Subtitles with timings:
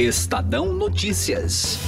[0.00, 1.78] Estadão Notícias.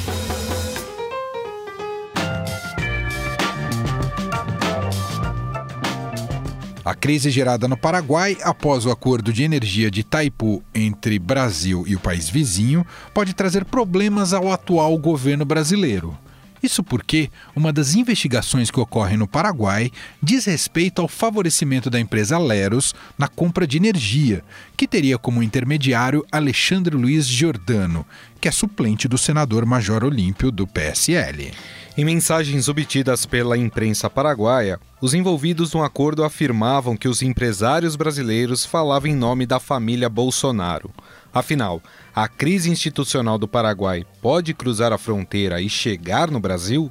[6.84, 11.96] A crise gerada no Paraguai após o acordo de energia de Itaipu entre Brasil e
[11.96, 16.14] o país vizinho pode trazer problemas ao atual governo brasileiro.
[16.62, 19.90] Isso porque uma das investigações que ocorre no Paraguai
[20.22, 24.44] diz respeito ao favorecimento da empresa Leros na compra de energia,
[24.76, 28.06] que teria como intermediário Alexandre Luiz Giordano,
[28.40, 31.52] que é suplente do senador Major Olímpio do PSL.
[31.96, 38.64] Em mensagens obtidas pela imprensa paraguaia, os envolvidos no acordo afirmavam que os empresários brasileiros
[38.64, 40.90] falavam em nome da família Bolsonaro.
[41.34, 41.82] Afinal,
[42.14, 46.90] a crise institucional do Paraguai pode cruzar a fronteira e chegar no Brasil?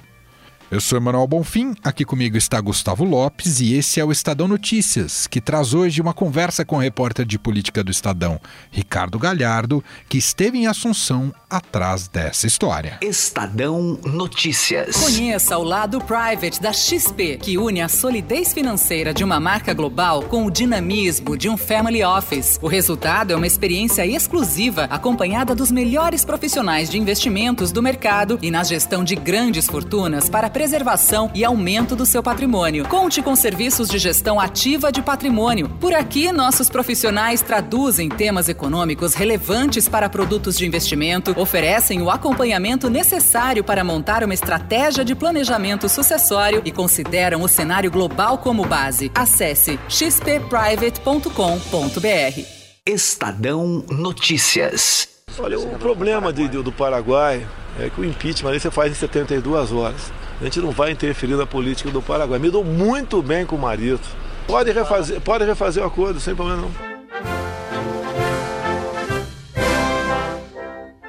[0.72, 5.28] Eu sou Emanuel Bonfim, aqui comigo está Gustavo Lopes e esse é o Estadão Notícias,
[5.28, 8.40] que traz hoje uma conversa com o repórter de política do Estadão,
[8.72, 13.00] Ricardo Galhardo, que esteve em Assunção atrás dessa história.
[13.02, 14.96] Estadão Notícias.
[14.96, 20.24] Conheça o lado private da XP, que une a solidez financeira de uma marca global
[20.24, 22.58] com o dinamismo de um family office.
[22.62, 28.50] O resultado é uma experiência exclusiva acompanhada dos melhores profissionais de investimentos do mercado e
[28.50, 32.88] na gestão de grandes fortunas para preservação e aumento do seu patrimônio.
[32.88, 35.68] Conte com serviços de gestão ativa de patrimônio.
[35.68, 42.92] Por aqui, nossos profissionais traduzem temas econômicos relevantes para produtos de investimento, oferecem o acompanhamento
[42.92, 49.12] necessário para montar uma estratégia de planejamento sucessório e consideram o cenário global como base.
[49.16, 52.46] Acesse xpprivate.com.br.
[52.86, 55.10] Estadão Notícias.
[55.40, 57.48] Olha, o problema de, do Paraguai
[57.80, 60.21] é que o impeachment aí você faz em 72 horas.
[60.42, 62.40] A gente não vai interferir na política do Paraguai.
[62.40, 64.02] Me dou muito bem com o marido.
[64.48, 66.92] Pode refazer, pode refazer o acordo, sem problema não.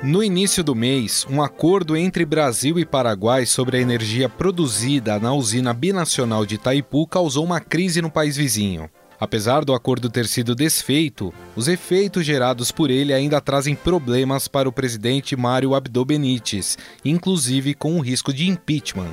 [0.03, 5.33] No início do mês, um acordo entre Brasil e Paraguai sobre a energia produzida na
[5.33, 8.91] usina binacional de Itaipu causou uma crise no país vizinho.
[9.23, 14.69] Apesar do acordo ter sido desfeito, os efeitos gerados por ele ainda trazem problemas para
[14.69, 19.13] o presidente Mário Abdo Benítez, inclusive com o risco de impeachment.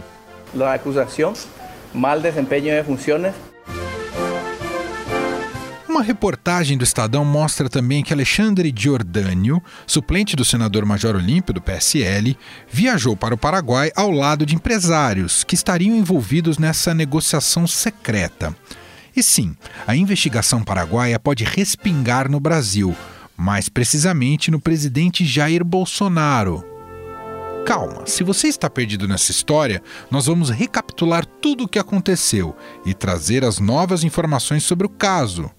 [0.59, 1.33] A acusação,
[1.93, 3.35] mal desempenho de funções.
[5.87, 11.61] Uma reportagem do Estadão mostra também que Alexandre Giordânio, suplente do senador Major Olímpio do
[11.61, 12.35] PSL,
[12.67, 18.55] viajou para o Paraguai ao lado de empresários que estariam envolvidos nessa negociação secreta.
[19.19, 19.53] E sim,
[19.85, 22.95] a investigação paraguaia pode respingar no Brasil,
[23.35, 26.63] mais precisamente no presidente Jair Bolsonaro.
[27.65, 32.93] Calma, se você está perdido nessa história, nós vamos recapitular tudo o que aconteceu e
[32.93, 35.51] trazer as novas informações sobre o caso.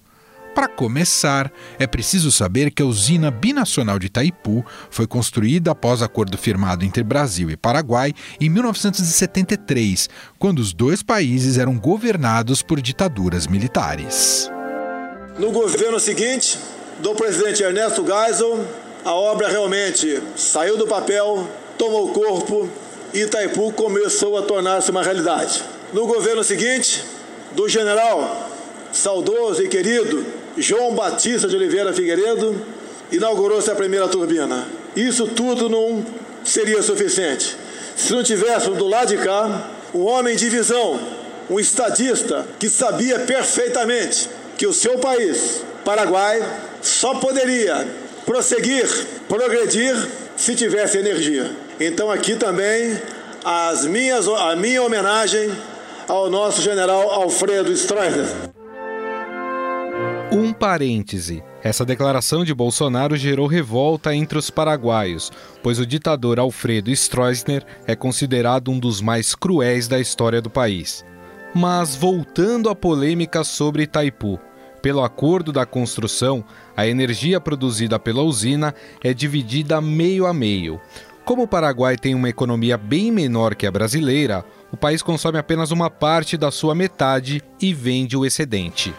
[0.53, 6.37] Para começar, é preciso saber que a usina binacional de Itaipu foi construída após acordo
[6.37, 13.47] firmado entre Brasil e Paraguai em 1973, quando os dois países eram governados por ditaduras
[13.47, 14.51] militares.
[15.39, 16.59] No governo seguinte,
[16.99, 18.65] do presidente Ernesto Geisel,
[19.05, 21.47] a obra realmente saiu do papel,
[21.77, 22.69] tomou corpo
[23.13, 25.63] e Itaipu começou a tornar-se uma realidade.
[25.93, 27.03] No governo seguinte,
[27.53, 28.49] do general
[28.91, 32.61] saudoso e querido João Batista de Oliveira Figueiredo,
[33.11, 34.65] inaugurou-se a primeira turbina.
[34.95, 36.05] Isso tudo não
[36.43, 37.55] seria suficiente.
[37.95, 40.99] Se não tivéssemos do lado de cá um homem de visão,
[41.49, 46.41] um estadista que sabia perfeitamente que o seu país, Paraguai,
[46.81, 47.87] só poderia
[48.25, 48.87] prosseguir,
[49.27, 49.95] progredir
[50.37, 51.51] se tivesse energia.
[51.79, 52.99] Então aqui também
[53.43, 55.51] as minhas, a minha homenagem
[56.07, 58.27] ao nosso general Alfredo Stroessner.
[60.61, 61.43] Parêntese.
[61.63, 65.31] Essa declaração de Bolsonaro gerou revolta entre os paraguaios,
[65.63, 71.03] pois o ditador Alfredo Stroessner é considerado um dos mais cruéis da história do país.
[71.55, 74.39] Mas voltando à polêmica sobre Itaipu.
[74.83, 76.43] Pelo acordo da construção,
[76.77, 80.79] a energia produzida pela usina é dividida meio a meio.
[81.25, 85.71] Como o Paraguai tem uma economia bem menor que a brasileira, o país consome apenas
[85.71, 88.93] uma parte da sua metade e vende o excedente.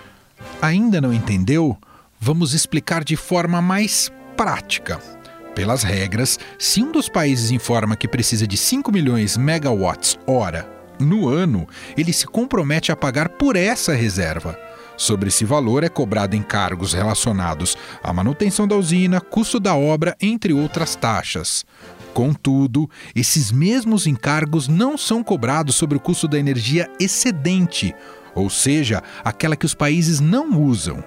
[0.62, 1.76] Ainda não entendeu?
[2.20, 5.00] Vamos explicar de forma mais prática.
[5.56, 10.70] Pelas regras, se um dos países informa que precisa de 5 milhões megawatts hora
[11.00, 11.66] no ano,
[11.96, 14.56] ele se compromete a pagar por essa reserva.
[14.96, 20.52] Sobre esse valor é cobrado encargos relacionados à manutenção da usina, custo da obra, entre
[20.52, 21.66] outras taxas.
[22.14, 27.92] Contudo, esses mesmos encargos não são cobrados sobre o custo da energia excedente,
[28.34, 31.02] ou seja, aquela que os países não usam.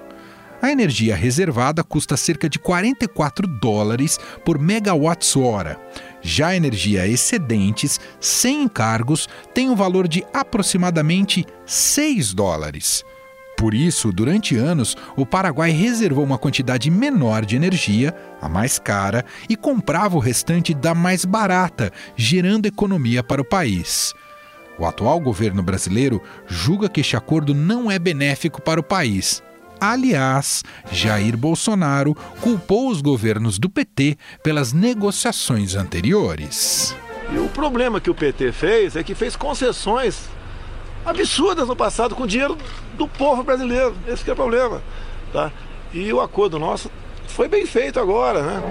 [0.61, 5.79] A energia reservada custa cerca de 44 dólares por megawatt-hora.
[6.21, 13.03] Já a energia excedentes, sem encargos, tem um valor de aproximadamente 6 dólares.
[13.57, 19.23] Por isso, durante anos, o Paraguai reservou uma quantidade menor de energia, a mais cara,
[19.47, 24.13] e comprava o restante da mais barata, gerando economia para o país.
[24.77, 29.41] O atual governo brasileiro julga que este acordo não é benéfico para o país.
[29.79, 36.95] Aliás, Jair Bolsonaro culpou os governos do PT pelas negociações anteriores.
[37.31, 40.29] E o problema que o PT fez é que fez concessões
[41.05, 42.57] absurdas no passado com dinheiro
[42.97, 43.95] do povo brasileiro.
[44.07, 44.81] Esse é o problema.
[45.31, 45.51] Tá?
[45.93, 46.89] E o acordo nosso
[47.27, 48.61] foi bem feito agora, né?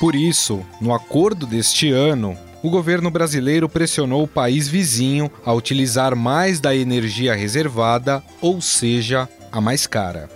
[0.00, 6.16] Por isso, no acordo deste ano, o governo brasileiro pressionou o país vizinho a utilizar
[6.16, 10.28] mais da energia reservada, ou seja, a mais cara.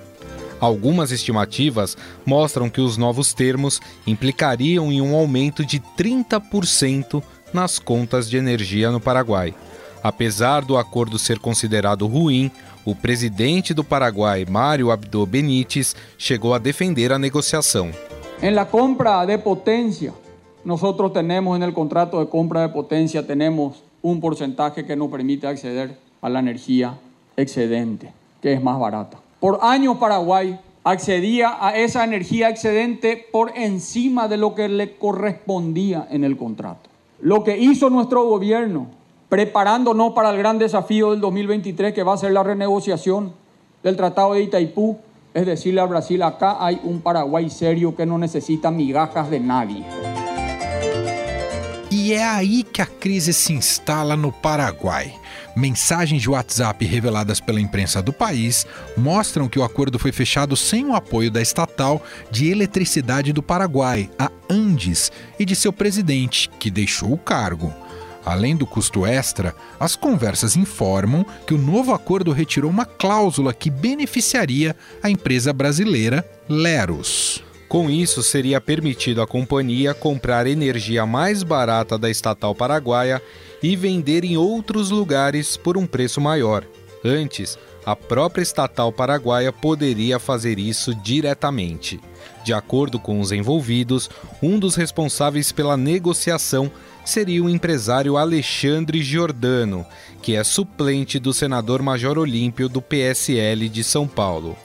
[0.60, 7.22] Algumas estimativas mostram que os novos termos implicariam em um aumento de 30%
[7.52, 9.54] nas contas de energia no Paraguai.
[10.02, 12.50] Apesar do acordo ser considerado ruim,
[12.84, 17.90] o presidente do Paraguai, Mário Abdo Benítez, chegou a defender a negociação.
[18.42, 20.14] Em la compra de potência,
[20.64, 20.80] nós
[21.12, 26.28] temos no contrato de compra de potência temos um porcentaje que nos permite acceder a
[26.28, 26.98] la energia
[27.36, 28.08] excedente,
[28.40, 29.18] que é mais barata.
[29.40, 36.06] Por años Paraguai accedía a esa energía excedente por encima de lo que le correspondía
[36.10, 36.88] en el contrato.
[37.20, 38.86] Lo que hizo nuestro gobierno,
[39.28, 43.32] preparándonos para el gran desafío del 2023, que va a ser la renegociación
[43.82, 44.98] del Tratado de Itaipú,
[45.32, 49.84] es decirle al Brasil, acá hay un Paraguay serio que no necesita migajas de nadie.
[51.90, 55.12] E é aí que a crise se instala no Paraguai.
[55.56, 58.64] Mensagens de WhatsApp reveladas pela imprensa do país
[58.96, 62.00] mostram que o acordo foi fechado sem o apoio da estatal
[62.30, 67.74] de eletricidade do Paraguai, a Andes, e de seu presidente, que deixou o cargo.
[68.24, 73.68] Além do custo extra, as conversas informam que o novo acordo retirou uma cláusula que
[73.68, 77.49] beneficiaria a empresa brasileira Leros.
[77.70, 83.22] Com isso, seria permitido à companhia comprar energia mais barata da estatal paraguaia
[83.62, 86.64] e vender em outros lugares por um preço maior.
[87.04, 87.56] Antes,
[87.86, 92.00] a própria estatal paraguaia poderia fazer isso diretamente.
[92.42, 94.10] De acordo com os envolvidos,
[94.42, 96.72] um dos responsáveis pela negociação
[97.04, 99.86] seria o empresário Alexandre Giordano,
[100.20, 104.58] que é suplente do senador Major Olímpio do PSL de São Paulo.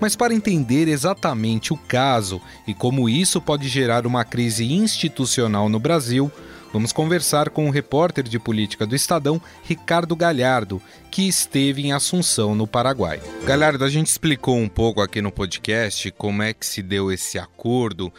[0.00, 5.78] Mas para entender exatamente o caso e como isso pode gerar uma crise institucional no
[5.78, 6.30] Brasil,
[6.72, 12.54] vamos conversar com o repórter de política do Estadão, Ricardo Galhardo, que esteve em Assunção,
[12.54, 13.20] no Paraguai.
[13.44, 17.38] Galhardo, a gente explicou um pouco aqui no podcast como é que se deu esse
[17.38, 18.12] acordo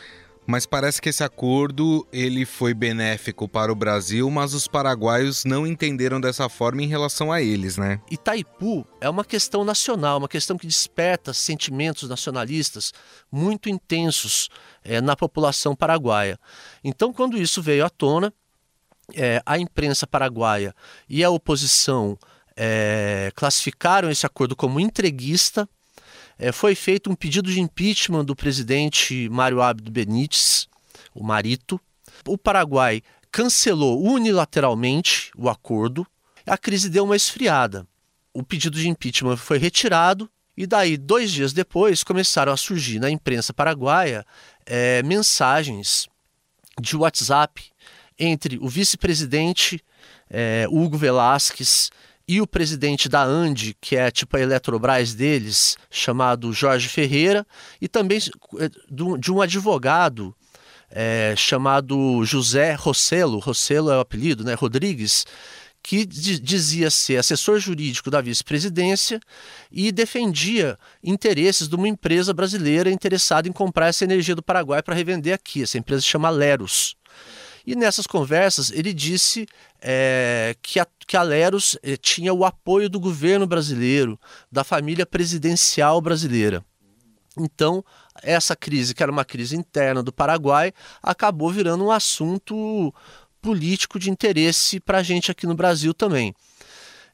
[0.48, 5.66] mas parece que esse acordo ele foi benéfico para o Brasil, mas os paraguaios não
[5.66, 8.00] entenderam dessa forma em relação a eles, né?
[8.12, 12.94] Itaipu é uma questão nacional, uma questão que desperta sentimentos nacionalistas
[13.32, 14.50] muito intensos
[14.84, 16.40] é, na população paraguaia.
[16.84, 18.34] Então, quando isso veio à tona,
[19.14, 20.74] é, a imprensa paraguaia
[21.08, 22.18] e a oposição
[22.56, 25.68] é, classificaram esse acordo como entreguista
[26.38, 30.68] é, foi feito um pedido de impeachment do presidente Mário Abdo Benítez,
[31.14, 31.80] o Marito.
[32.28, 33.02] O Paraguai
[33.32, 36.06] cancelou unilateralmente o acordo.
[36.46, 37.88] A crise deu uma esfriada.
[38.34, 43.10] O pedido de impeachment foi retirado e daí, dois dias depois, começaram a surgir na
[43.10, 44.26] imprensa paraguaia
[44.66, 46.08] é, mensagens
[46.80, 47.62] de WhatsApp
[48.18, 49.84] entre o vice-presidente
[50.30, 51.90] é, Hugo Velasquez
[52.28, 57.46] e o presidente da Andi, que é tipo a Eletrobras deles, chamado Jorge Ferreira,
[57.80, 58.18] e também
[58.60, 60.36] eh, de um advogado
[60.90, 65.26] é, chamado José Rossello, Rossello é o apelido, né, Rodrigues,
[65.84, 69.20] que dizia ser assessor jurídico da vice-presidência
[69.72, 74.96] e defendia interesses de uma empresa brasileira interessada em comprar essa energia do Paraguai para
[74.96, 75.62] revender aqui.
[75.62, 76.96] Essa empresa se chama Leros.
[77.66, 79.48] E nessas conversas ele disse
[79.82, 84.20] é, que, a, que a Leros é, tinha o apoio do governo brasileiro,
[84.52, 86.64] da família presidencial brasileira.
[87.38, 87.84] Então,
[88.22, 92.94] essa crise, que era uma crise interna do Paraguai, acabou virando um assunto
[93.42, 96.34] político de interesse para a gente aqui no Brasil também.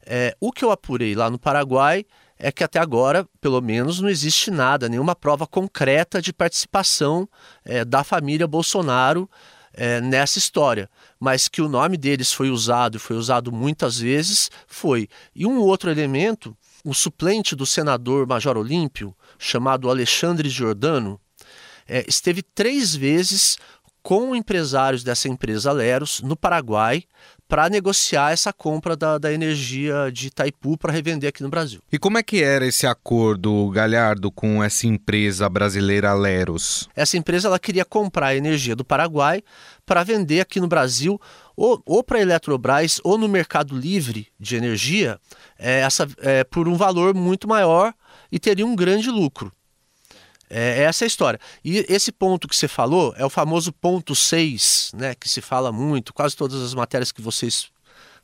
[0.06, 2.06] É, o que eu apurei lá no Paraguai
[2.38, 7.30] é que até agora, pelo menos, não existe nada, nenhuma prova concreta de participação
[7.64, 9.30] é, da família Bolsonaro
[9.74, 14.50] é, nessa história, mas que o nome deles foi usado e foi usado muitas vezes,
[14.68, 15.08] foi.
[15.36, 21.20] E um outro elemento um suplente do senador Major Olímpio, chamado Alexandre Giordano,
[21.88, 23.58] é, esteve três vezes
[24.02, 27.04] com empresários dessa empresa Leros no Paraguai
[27.52, 31.82] para negociar essa compra da, da energia de Itaipu para revender aqui no Brasil.
[31.92, 36.88] E como é que era esse acordo, Galhardo, com essa empresa brasileira Leros?
[36.96, 39.44] Essa empresa ela queria comprar a energia do Paraguai
[39.86, 41.20] para vender aqui no Brasil
[41.54, 45.20] ou, ou para a Eletrobras ou no mercado livre de energia
[45.60, 47.94] é, essa, é, por um valor muito maior
[48.32, 49.52] e teria um grande lucro.
[50.54, 51.40] É, essa é a história.
[51.64, 55.72] E esse ponto que você falou é o famoso ponto 6, né, que se fala
[55.72, 57.72] muito, quase todas as matérias que vocês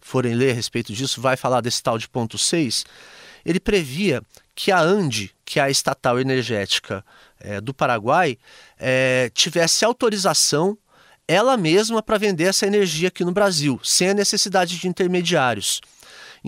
[0.02, 2.86] forem ler a respeito disso vai falar desse tal de ponto 6.
[3.46, 4.22] Ele previa
[4.54, 7.04] que a ANDE, que é a estatal energética
[7.40, 8.38] é, do Paraguai,
[8.78, 10.78] é, tivesse autorização
[11.30, 15.82] ela mesma para vender essa energia aqui no Brasil, sem a necessidade de intermediários.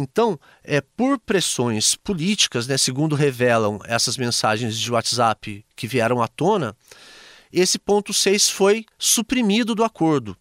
[0.02, 6.28] Então, é, por pressões políticas, né, segundo revelam essas mensagens de WhatsApp que vieram à
[6.28, 6.74] tona,
[7.52, 10.38] esse ponto 6 foi suprimido do acordo,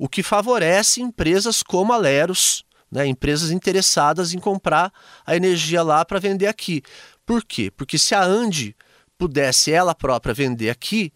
[0.00, 4.92] o que favorece empresas como a Leros, né, empresas interessadas em comprar
[5.24, 6.82] a energia lá para vender aqui.
[7.24, 7.70] Por quê?
[7.70, 8.74] Porque se a Ande
[9.16, 11.12] pudesse ela própria vender aqui,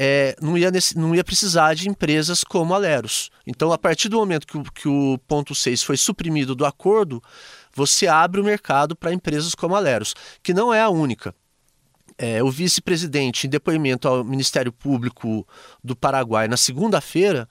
[0.00, 3.30] é, não, ia, não ia precisar de empresas como a Leros.
[3.44, 7.20] Então, a partir do momento que o, que o ponto 6 foi suprimido do acordo,
[7.74, 11.34] você abre o mercado para empresas como a Leros, que não é a única.
[12.16, 15.46] É, o vice-presidente, em depoimento ao Ministério Público
[15.82, 17.48] do Paraguai na segunda-feira,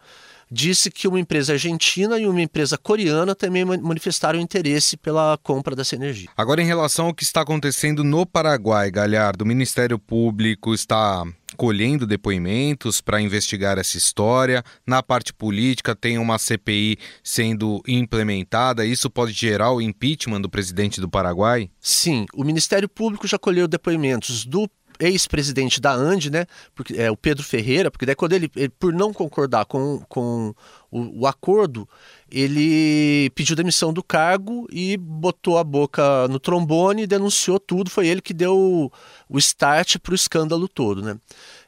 [0.52, 5.96] disse que uma empresa argentina e uma empresa coreana também manifestaram interesse pela compra dessa
[5.96, 6.30] energia.
[6.36, 11.24] Agora, em relação ao que está acontecendo no Paraguai, Galhardo, o Ministério Público está
[11.56, 14.64] colhendo depoimentos para investigar essa história.
[14.86, 18.86] Na parte política, tem uma CPI sendo implementada.
[18.86, 21.70] Isso pode gerar o impeachment do presidente do Paraguai?
[21.80, 27.18] Sim, o Ministério Público já colheu depoimentos do ex-presidente da ANDE, né, porque, é, o
[27.18, 30.54] Pedro Ferreira, porque daí quando ele, ele por não concordar com, com
[30.92, 31.88] o, o, acordo,
[32.32, 37.90] ele pediu demissão do cargo e botou a boca no trombone e denunciou tudo.
[37.90, 38.92] Foi ele que deu
[39.30, 41.02] o, start para o escândalo todo.
[41.02, 41.18] Né?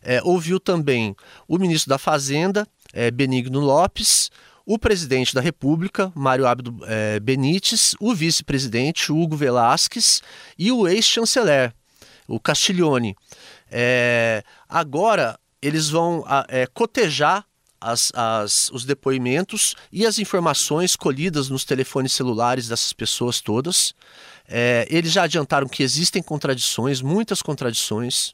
[0.02, 1.16] É, ouviu também
[1.48, 4.30] o ministro da Fazenda, é, Benigno Lopes,
[4.66, 10.22] o presidente da República, Mário Abdo é, Benítez, o vice-presidente, Hugo Velasquez,
[10.60, 11.74] e o ex-chanceler,
[12.30, 13.16] o Castiglione.
[13.70, 17.46] É, agora eles vão é, cotejar
[17.82, 23.94] as, as, os depoimentos e as informações colhidas nos telefones celulares dessas pessoas todas.
[24.48, 28.34] É, eles já adiantaram que existem contradições, muitas contradições.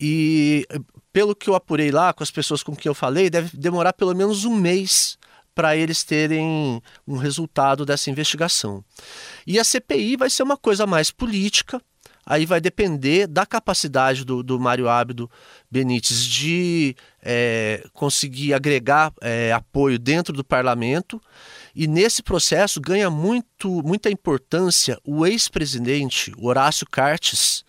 [0.00, 0.66] E
[1.12, 4.14] pelo que eu apurei lá com as pessoas com quem eu falei, deve demorar pelo
[4.14, 5.18] menos um mês
[5.54, 8.84] para eles terem um resultado dessa investigação.
[9.44, 11.82] E a CPI vai ser uma coisa mais política,
[12.28, 15.30] aí vai depender da capacidade do, do Mário Ábido
[15.70, 21.18] Benítez de é, conseguir agregar é, apoio dentro do parlamento.
[21.74, 27.64] E nesse processo ganha muito, muita importância o ex-presidente Horácio Cartes,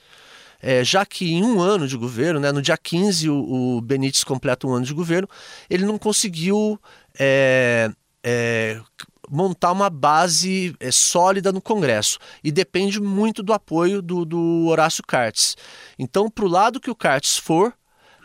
[0.62, 4.26] é, já que em um ano de governo, né, no dia 15 o, o Benítez
[4.26, 5.30] completa um ano de governo,
[5.70, 6.78] ele não conseguiu
[7.18, 7.90] é,
[8.22, 8.82] é,
[9.30, 15.04] montar uma base é, sólida no Congresso e depende muito do apoio do, do Horácio
[15.06, 15.56] Cartes.
[15.98, 17.74] Então, para o lado que o Cartes for,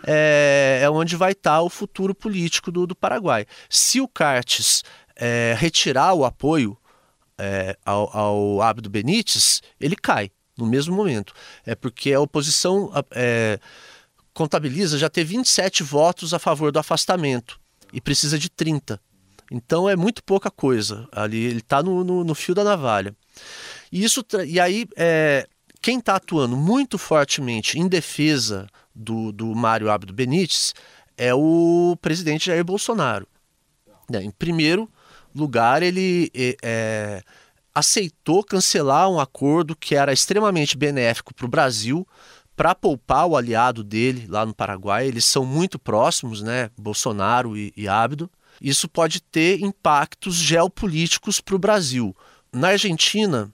[0.06, 3.46] é, é onde vai estar tá o futuro político do, do Paraguai.
[3.68, 4.82] Se o Cartes
[5.14, 6.76] é, retirar o apoio
[7.84, 11.34] ao, ao Abdo Benítez, ele cai no mesmo momento.
[11.66, 13.58] É porque a oposição é,
[14.32, 17.60] contabiliza já ter 27 votos a favor do afastamento
[17.92, 19.00] e precisa de 30
[19.50, 21.08] então é muito pouca coisa.
[21.12, 23.14] Ali ele está no, no, no, fio da navalha.
[23.90, 25.46] E, isso, e aí, é,
[25.80, 30.74] quem está atuando muito fortemente em defesa do, do Mário Abdo Benítez
[31.16, 33.26] é o presidente Jair Bolsonaro.
[34.12, 34.88] É, em primeiro
[35.34, 36.30] lugar, ele
[36.62, 37.22] é,
[37.74, 42.06] aceitou cancelar um acordo que era extremamente benéfico para o Brasil,
[42.56, 45.08] para poupar o aliado dele lá no Paraguai.
[45.08, 46.70] Eles são muito próximos, né?
[46.78, 48.30] Bolsonaro e, e Abdo
[48.60, 52.14] isso pode ter impactos geopolíticos para o Brasil.
[52.52, 53.52] Na Argentina,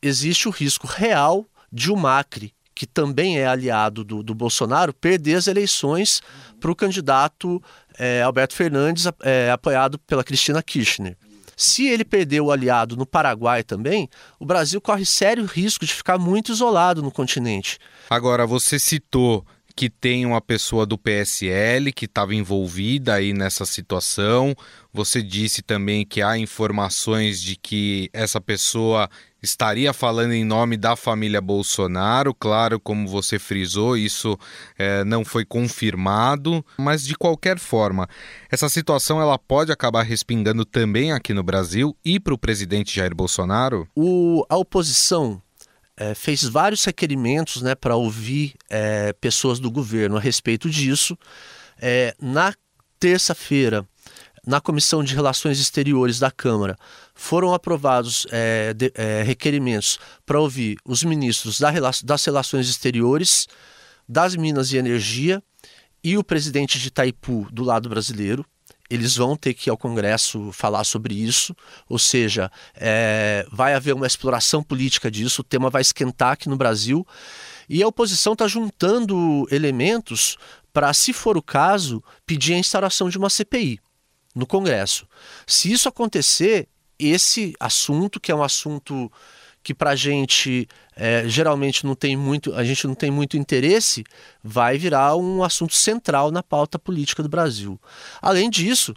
[0.00, 5.36] existe o risco real de o Macri, que também é aliado do, do Bolsonaro, perder
[5.36, 6.22] as eleições
[6.60, 7.62] para o candidato
[7.98, 11.16] é, Alberto Fernandes, é, apoiado pela Cristina Kirchner.
[11.56, 16.18] Se ele perder o aliado no Paraguai também, o Brasil corre sério risco de ficar
[16.18, 17.78] muito isolado no continente.
[18.08, 24.54] Agora, você citou que tem uma pessoa do PSL que estava envolvida aí nessa situação.
[24.92, 29.08] Você disse também que há informações de que essa pessoa
[29.42, 32.32] estaria falando em nome da família Bolsonaro.
[32.32, 34.38] Claro, como você frisou, isso
[34.78, 38.08] é, não foi confirmado, mas de qualquer forma,
[38.50, 43.14] essa situação ela pode acabar respingando também aqui no Brasil e para o presidente Jair
[43.14, 43.88] Bolsonaro.
[43.96, 45.41] O, a oposição
[45.96, 51.16] é, fez vários requerimentos né, para ouvir é, pessoas do governo a respeito disso.
[51.80, 52.54] É, na
[52.98, 53.86] terça-feira,
[54.46, 56.76] na Comissão de Relações Exteriores da Câmara,
[57.14, 58.26] foram aprovados
[58.76, 58.92] de,
[59.24, 61.70] requerimentos para ouvir os ministros da,
[62.02, 63.46] das Relações Exteriores,
[64.08, 65.40] das Minas e Energia
[66.02, 68.44] e o presidente de Itaipu do lado brasileiro.
[68.90, 71.56] Eles vão ter que ir ao Congresso falar sobre isso,
[71.88, 76.56] ou seja, é, vai haver uma exploração política disso, o tema vai esquentar aqui no
[76.56, 77.06] Brasil.
[77.68, 80.36] E a oposição está juntando elementos
[80.72, 83.80] para, se for o caso, pedir a instauração de uma CPI
[84.34, 85.06] no Congresso.
[85.46, 89.10] Se isso acontecer, esse assunto, que é um assunto
[89.62, 94.04] que para a gente é, geralmente não tem muito, a gente não tem muito interesse,
[94.42, 97.80] vai virar um assunto central na pauta política do Brasil.
[98.20, 98.94] Além disso,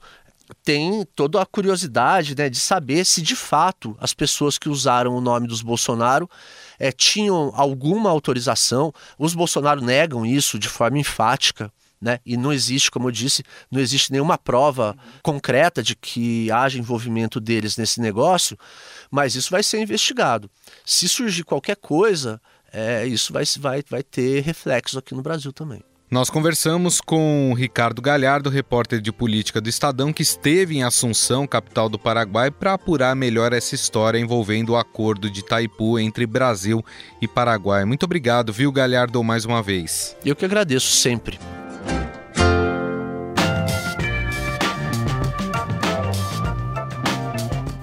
[0.63, 5.22] tem toda a curiosidade né, de saber se de fato as pessoas que usaram o
[5.22, 6.29] nome dos Bolsonaro
[6.77, 8.93] é, tinham alguma autorização.
[9.17, 11.72] Os Bolsonaro negam isso de forma enfática
[12.06, 12.20] né?
[12.24, 17.40] E não existe, como eu disse, não existe nenhuma prova concreta de que haja envolvimento
[17.40, 18.56] deles nesse negócio,
[19.10, 20.48] mas isso vai ser investigado.
[20.86, 22.40] Se surgir qualquer coisa,
[22.72, 25.82] é, isso vai, vai, vai ter reflexos aqui no Brasil também.
[26.12, 31.90] Nós conversamos com Ricardo Galhardo, repórter de política do Estadão, que esteve em Assunção, capital
[31.90, 36.86] do Paraguai, para apurar melhor essa história envolvendo o acordo de Itaipu entre Brasil
[37.20, 37.84] e Paraguai.
[37.84, 40.16] Muito obrigado, viu, Galhardo, mais uma vez.
[40.24, 41.40] Eu que agradeço sempre.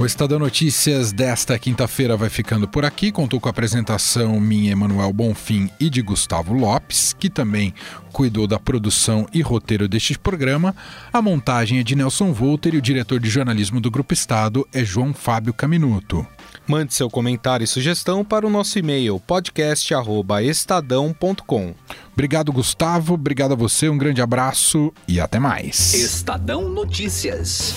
[0.02, 3.12] O Estadão Notícias desta quinta-feira vai ficando por aqui.
[3.12, 7.72] Contou com a apresentação minha, Emanuel Bonfim e de Gustavo Lopes, que também
[8.10, 10.74] cuidou da produção e roteiro deste programa.
[11.12, 14.84] A montagem é de Nelson Volter e o diretor de jornalismo do Grupo Estado é
[14.84, 16.26] João Fábio Caminuto.
[16.66, 21.74] Mande seu comentário e sugestão para o nosso e-mail podcast@estadão.com.
[22.12, 23.14] Obrigado, Gustavo.
[23.14, 23.88] Obrigado a você.
[23.88, 25.94] Um grande abraço e até mais.
[25.94, 27.72] Estadão Notícias.